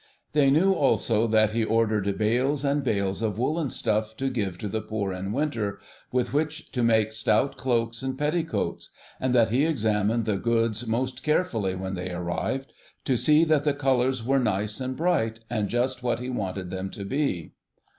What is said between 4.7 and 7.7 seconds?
poor in winter, with which to make stout